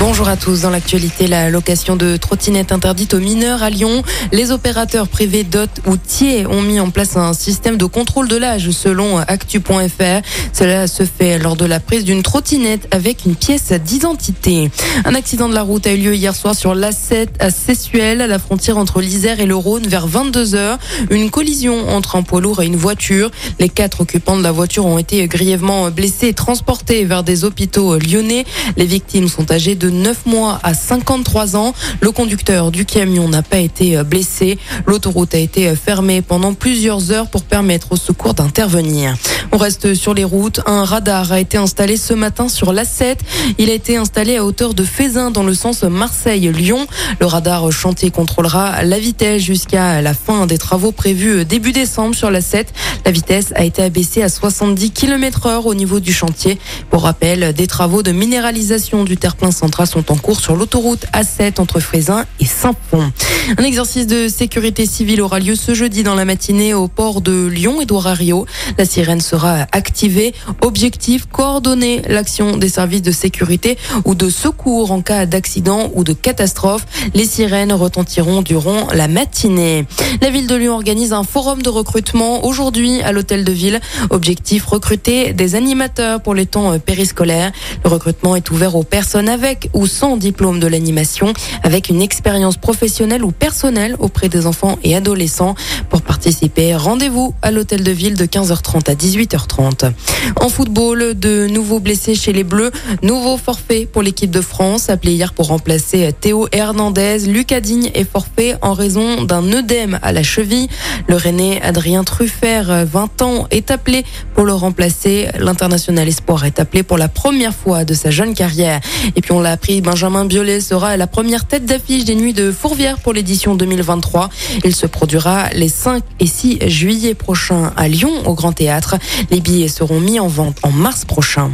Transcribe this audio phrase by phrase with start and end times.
[0.00, 0.62] Bonjour à tous.
[0.62, 4.02] Dans l'actualité, la location de trottinettes interdite aux mineurs à Lyon.
[4.32, 8.36] Les opérateurs privés DOT ou TIE ont mis en place un système de contrôle de
[8.38, 10.22] l'âge selon actu.fr.
[10.54, 14.70] Cela se fait lors de la prise d'une trottinette avec une pièce d'identité.
[15.04, 18.26] Un accident de la route a eu lieu hier soir sur l'A7 à Sessuel, à
[18.26, 20.78] la frontière entre l'Isère et le Rhône vers 22 heures.
[21.10, 23.30] Une collision entre un poids lourd et une voiture.
[23.58, 27.98] Les quatre occupants de la voiture ont été grièvement blessés et transportés vers des hôpitaux
[27.98, 28.46] lyonnais.
[28.78, 31.74] Les victimes sont âgées de 9 mois à 53 ans.
[32.00, 34.58] Le conducteur du camion n'a pas été blessé.
[34.86, 39.14] L'autoroute a été fermée pendant plusieurs heures pour permettre aux secours d'intervenir.
[39.52, 40.60] On reste sur les routes.
[40.66, 43.16] Un radar a été installé ce matin sur l'A7.
[43.58, 46.86] Il a été installé à hauteur de Fézin dans le sens Marseille-Lyon.
[47.20, 52.30] Le radar chantier contrôlera la vitesse jusqu'à la fin des travaux prévus début décembre sur
[52.30, 52.66] l'A7.
[53.04, 56.58] La vitesse a été abaissée à 70 km heure au niveau du chantier.
[56.90, 61.60] Pour rappel, des travaux de minéralisation du terre-plein central sont en cours sur l'autoroute A7
[61.60, 63.12] entre Frézin et Saint-Pont.
[63.58, 67.46] Un exercice de sécurité civile aura lieu ce jeudi dans la matinée au port de
[67.46, 68.46] Lyon, Édouard Herriot.
[68.78, 70.34] La sirène sera activée.
[70.60, 76.12] Objectif, coordonner l'action des services de sécurité ou de secours en cas d'accident ou de
[76.12, 76.86] catastrophe.
[77.14, 79.86] Les sirènes retentiront durant la matinée.
[80.20, 83.80] La ville de Lyon organise un forum de recrutement aujourd'hui à l'hôtel de ville.
[84.10, 87.52] Objectif, recruter des animateurs pour les temps périscolaires.
[87.84, 92.56] Le recrutement est ouvert aux personnes avec ou sans diplôme de l'animation, avec une expérience
[92.56, 95.54] professionnelle ou personnelle auprès des enfants et adolescents.
[95.88, 99.92] Pour participer, rendez-vous à l'hôtel de ville de 15h30 à 18h30.
[100.40, 102.70] En football, de nouveaux blessés chez les Bleus,
[103.02, 107.26] nouveau forfait pour l'équipe de France, appelé hier pour remplacer Théo Hernandez.
[107.26, 110.68] Lucas Digne est forfait en raison d'un œdème à la cheville.
[111.08, 115.28] Le Rennais Adrien Truffert, 20 ans, est appelé pour le remplacer.
[115.38, 118.80] L'international espoir est appelé pour la première fois de sa jeune carrière.
[119.16, 122.52] Et puis on l'a appris, Benjamin Biolay sera la première tête d'affiche des Nuits de
[122.52, 124.28] Fourvière pour l'édition 2023.
[124.64, 128.96] Il se produira les 5 et 6 juillet prochains à Lyon au Grand Théâtre.
[129.30, 131.50] Les billets seront mis en vente en mars prochain.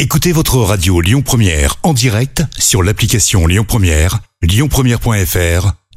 [0.00, 5.72] Écoutez votre radio Lyon Première en direct sur l'application Lyon Première, lyonpremière.fr